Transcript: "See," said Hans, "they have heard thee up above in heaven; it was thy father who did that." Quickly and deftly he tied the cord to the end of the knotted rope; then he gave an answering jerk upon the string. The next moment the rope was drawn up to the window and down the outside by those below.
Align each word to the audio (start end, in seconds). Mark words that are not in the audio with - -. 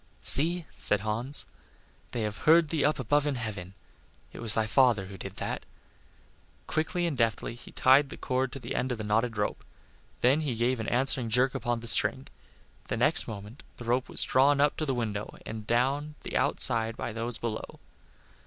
"See," 0.23 0.65
said 0.71 1.01
Hans, 1.01 1.45
"they 2.09 2.21
have 2.23 2.39
heard 2.49 2.69
thee 2.69 2.83
up 2.83 2.97
above 2.97 3.27
in 3.27 3.35
heaven; 3.35 3.75
it 4.33 4.39
was 4.39 4.55
thy 4.55 4.65
father 4.65 5.05
who 5.05 5.15
did 5.19 5.35
that." 5.35 5.61
Quickly 6.65 7.05
and 7.05 7.15
deftly 7.15 7.53
he 7.53 7.69
tied 7.71 8.09
the 8.09 8.17
cord 8.17 8.51
to 8.53 8.59
the 8.59 8.73
end 8.73 8.91
of 8.91 8.97
the 8.97 9.03
knotted 9.03 9.37
rope; 9.37 9.63
then 10.21 10.41
he 10.41 10.55
gave 10.55 10.79
an 10.79 10.87
answering 10.89 11.29
jerk 11.29 11.53
upon 11.53 11.81
the 11.81 11.87
string. 11.87 12.25
The 12.87 12.97
next 12.97 13.27
moment 13.27 13.61
the 13.77 13.85
rope 13.85 14.09
was 14.09 14.23
drawn 14.23 14.59
up 14.59 14.75
to 14.77 14.87
the 14.87 14.95
window 14.95 15.37
and 15.45 15.67
down 15.67 16.15
the 16.21 16.35
outside 16.35 16.97
by 16.97 17.13
those 17.13 17.37
below. 17.37 17.79